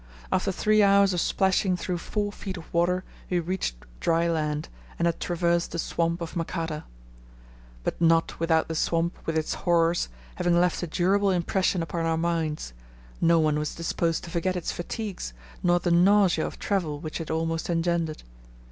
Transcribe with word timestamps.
After 0.31 0.51
three 0.51 0.81
hours 0.81 1.13
of 1.13 1.21
splashing 1.21 1.77
through 1.77 1.99
four 1.99 2.31
feet 2.31 2.57
of 2.57 2.73
water 2.73 3.03
we 3.29 3.39
reached 3.39 3.75
dry 3.99 4.27
land, 4.27 4.67
and 4.97 5.05
had 5.05 5.19
traversed 5.19 5.73
the 5.73 5.77
swamp 5.77 6.21
of 6.21 6.35
Makata. 6.35 6.85
But 7.83 8.01
not 8.01 8.39
without 8.39 8.67
the 8.67 8.73
swamp 8.73 9.15
with 9.27 9.37
its 9.37 9.53
horrors 9.53 10.09
having 10.37 10.59
left 10.59 10.81
a 10.81 10.87
durable 10.87 11.29
impression 11.29 11.83
upon 11.83 12.07
our 12.07 12.17
minds; 12.17 12.73
no 13.21 13.37
one 13.39 13.59
was 13.59 13.75
disposed 13.75 14.23
to 14.23 14.31
forget 14.31 14.55
its 14.55 14.71
fatigues, 14.71 15.33
nor 15.61 15.77
the 15.77 15.91
nausea 15.91 16.47
of 16.47 16.57
travel 16.57 16.99
which 16.99 17.21
it 17.21 17.29
almost 17.29 17.69
engendered. 17.69 18.23